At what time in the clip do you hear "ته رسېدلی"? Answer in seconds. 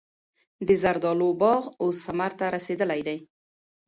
2.39-3.01